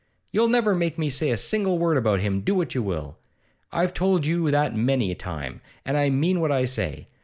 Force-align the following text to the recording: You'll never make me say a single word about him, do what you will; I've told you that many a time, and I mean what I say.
You'll 0.31 0.47
never 0.47 0.73
make 0.73 0.97
me 0.97 1.11
say 1.11 1.29
a 1.29 1.37
single 1.37 1.77
word 1.77 1.95
about 1.95 2.21
him, 2.21 2.41
do 2.41 2.55
what 2.55 2.73
you 2.73 2.81
will; 2.81 3.19
I've 3.71 3.93
told 3.93 4.25
you 4.25 4.49
that 4.49 4.75
many 4.75 5.11
a 5.11 5.15
time, 5.15 5.61
and 5.85 5.95
I 5.95 6.09
mean 6.09 6.39
what 6.39 6.51
I 6.51 6.65
say. 6.65 7.05